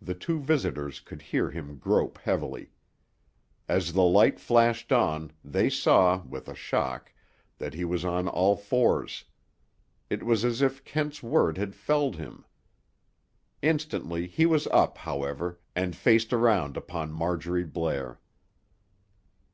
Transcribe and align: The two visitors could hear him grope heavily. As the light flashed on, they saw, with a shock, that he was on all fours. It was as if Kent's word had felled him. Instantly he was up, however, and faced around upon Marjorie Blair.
The 0.00 0.14
two 0.14 0.40
visitors 0.40 1.00
could 1.00 1.20
hear 1.20 1.50
him 1.50 1.76
grope 1.76 2.16
heavily. 2.16 2.70
As 3.68 3.92
the 3.92 4.00
light 4.02 4.40
flashed 4.40 4.90
on, 4.90 5.32
they 5.44 5.68
saw, 5.68 6.22
with 6.22 6.48
a 6.48 6.54
shock, 6.54 7.12
that 7.58 7.74
he 7.74 7.84
was 7.84 8.06
on 8.06 8.26
all 8.26 8.56
fours. 8.56 9.24
It 10.08 10.22
was 10.22 10.46
as 10.46 10.62
if 10.62 10.82
Kent's 10.82 11.22
word 11.22 11.58
had 11.58 11.76
felled 11.76 12.16
him. 12.16 12.46
Instantly 13.60 14.26
he 14.26 14.46
was 14.46 14.66
up, 14.68 14.96
however, 14.96 15.60
and 15.76 15.94
faced 15.94 16.32
around 16.32 16.78
upon 16.78 17.12
Marjorie 17.12 17.64
Blair. 17.64 18.20